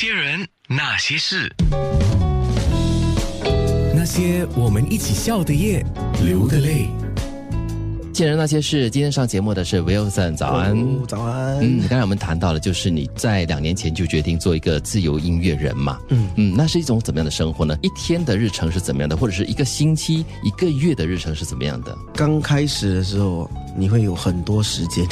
[0.00, 1.54] 些人，那些事，
[3.94, 5.84] 那些我们一起笑的夜，
[6.24, 6.88] 流的泪。
[8.10, 10.72] 既然那些事，今天上节目的是 Wilson，早安。
[10.72, 11.58] 哦早安。
[11.60, 15.98] 嗯，刚才我们谈到了，就是你在两年前就决定做一个自由音乐人嘛。
[16.08, 17.76] 嗯嗯，那是一种怎么样的生活呢？
[17.82, 21.94] 一天的日程是怎么样的，或者是一个星期、一个月的日程是怎么样的？
[22.14, 25.06] 刚开始的时候，你会有很多时间，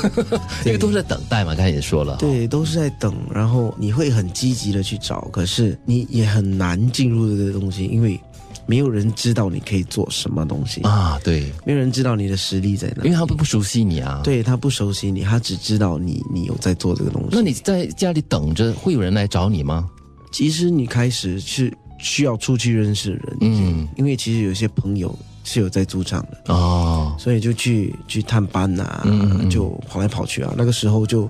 [0.64, 1.54] 因为都是在等待嘛。
[1.54, 8.18] 刚才也说了，对，都是在等，然后你会很积极的去找，可是你也很难进入这个东西，因为
[8.66, 13.16] 没有人知道你可以做什么东西，啊，对，没有人知道你的实力在哪因为。
[13.16, 14.20] 他们不熟悉你啊。。
[14.24, 17.28] 对他不熟悉你，他只知道你你有在做这个东西。
[17.32, 19.88] 那你在家里等着，会有人来找你吗？
[20.32, 30.52] 其实你开始是需要出去认识人，嗯，因为其实有些朋友是有在驻唱的，哦，所以就去去探班呐、嗯嗯嗯就跑来跑去啊。
[30.56, 31.28] 那个时候就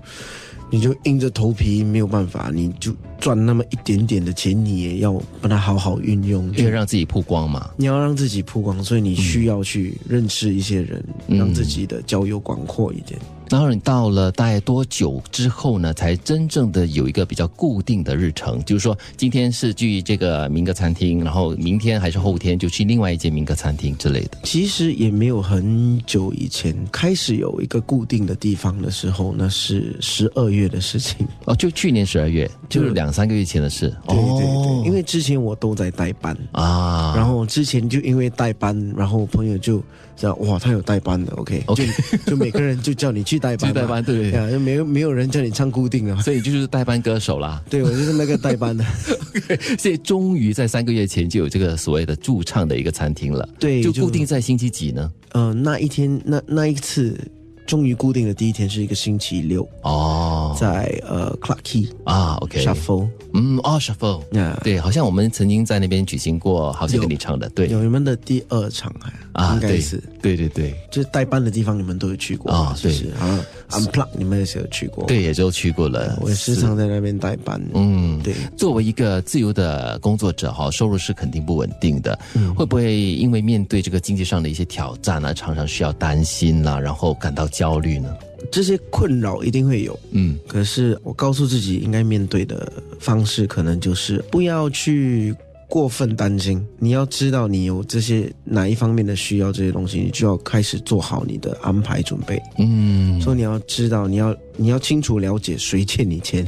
[0.71, 6.53] 你就硬着头皮，没有办法，你就赚那么一点点的钱，你也要把它好好运用。
[6.57, 7.71] 因为让自己曝光嘛。
[7.77, 13.19] 你要让自己曝光，所以你需要去认识一些人，嗯让自己的交友广阔一点。
[13.51, 18.63] 然后你到了大概多久之后呢，才真正的有一个比较固定的日程？
[18.65, 24.39] 就是说，今天是去这个民歌餐厅，然后明天还是后天就去另外一间民歌餐厅之类的。
[24.43, 31.27] 其实也没有很久以前开始有一个固定的地方的时候，那是十二月的事情。
[31.47, 33.95] 哦，就去年十二月，就是两三个月前的事。
[34.07, 36.37] 对对对，哦因为之前我都在代班。
[36.53, 39.79] 啊，然后之前就因为代班，然后朋友就
[40.17, 41.87] 知道哇，他有代班的，OK OK
[42.25, 47.63] 就就每个人就叫你去代班，去代班对呀，就没有没有人叫你唱固定的，所以就是代班歌手啦。
[47.69, 48.85] 对我就是那个代班的，
[49.79, 53.49] 所以终于在三个月前就有这个所谓的驻唱的一个餐厅了。
[53.59, 55.13] 对，就固定在星期几呢？
[55.33, 57.19] 呃那一天那那一次
[57.67, 70.03] 终于固定的第一天是一个星期六，哦，在呃 Clark Key 啊，OK，Shuffle 嗯，哦，shuffle，呀，对，好像我们曾经在那边举行过，好像跟你唱的，对有你们的第二场还啊，该是。
[70.23, 73.11] 对对对就是代班的地方，你们都有去过啊是不是？
[73.21, 76.19] 啊 Unplug 你们也是有去过，对，也就去过了。
[76.23, 77.61] 我也时常在那边代班。
[77.75, 82.19] 嗯，对，作为一个自由的工作者哈，收入是肯定不稳定的。
[82.35, 88.09] 嗯，会不会因为面对这个经济上的一些挑战呢，常常需要担心啦，然后感到焦虑呢？
[88.51, 95.35] 这些困扰一定会有，嗯可是我告诉自己应该面对的方式，可能就是不要去
[95.69, 96.65] 过分担心。
[96.79, 102.41] 你要知道你有这些哪一方面的需要，这些东西，你就要开始做好你的安排准备。
[102.59, 106.47] 嗯，所以你要知道，你要你要清楚了解 谁欠你钱，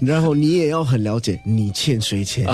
[0.00, 2.48] 然后你也要很了解你欠谁钱。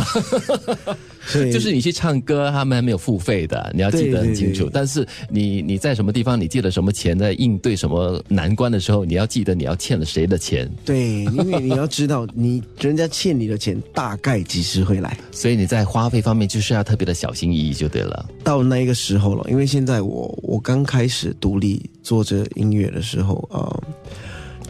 [1.52, 4.64] 就是你去唱歌，他们还没有付费的，你要记得很清楚。
[4.64, 10.70] 对对对但是你你在什么地方，你借了什么钱，在应对什么难关的时候，你要记得你要欠了谁的钱。
[10.84, 15.16] 对，因为你要知道，你人家欠你的钱大概几时 会来。
[15.30, 18.28] 所以你在花费方面就是要特别的小心翼翼就对了。
[18.42, 23.82] 到那一个时候了，因为现在我我刚开始独立做这音乐的时候，呃，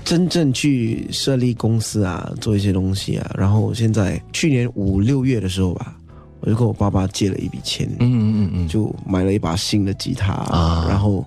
[0.04, 5.96] 真正去设立公司啊，做一些东西啊，然后现在去年五六月的时候吧，
[6.42, 10.86] 我就跟我爸爸借了一笔钱，嗯嗯嗯嗯，就买了一把新的吉他，啊。
[10.88, 11.25] 然后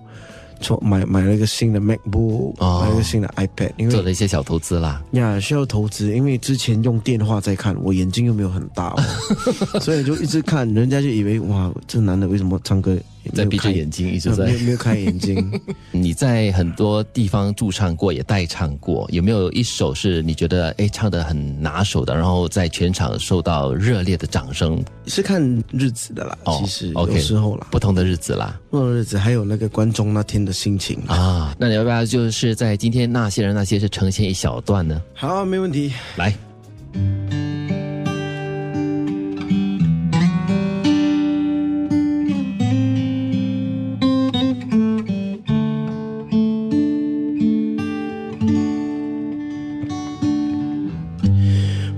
[0.59, 2.81] 从买买了一个新的 MacBook，、哦。
[2.81, 5.01] 买了一个新的 iPad，因为做了一些小投资啦。
[5.11, 9.03] 呀需要投资，因为之前用电话在看，我眼睛又没有很大哦，
[9.79, 12.97] 所以就一直看，人家就以为哇，这男的为什么唱歌
[13.33, 15.61] 在闭着眼睛一直呃在没有没有开眼睛。
[15.91, 24.83] 你在很多地方驻唱过，也代唱过，有没有一首是你觉得哎唱的很拿手的，然后在全场受到热烈的掌声？
[25.07, 25.41] 是看
[25.71, 30.99] 日子的啦，哦其实有时候啦，不同的日子啦不同的日子还有那个观众那天的心情。
[31.07, 35.01] 啊，那你要不要就是在今天那些人那些是呈现一小段呢？
[35.13, 35.93] 好，没问题。
[36.17, 36.35] 来，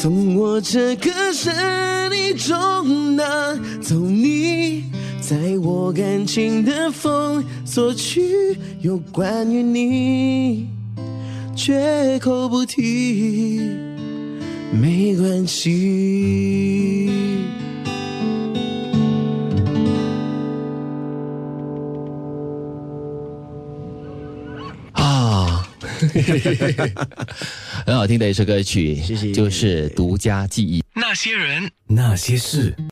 [0.00, 1.52] 从我这个身
[2.12, 3.24] 体中拿
[3.82, 4.84] 走你。
[5.20, 10.68] 在我感情的封锁区，有关于你，
[11.56, 13.60] 绝口不提，
[14.72, 16.67] 没关系。
[27.86, 30.82] 很好听的一首歌曲，谢谢就是独家记忆。
[30.94, 32.74] 那些人，那些事。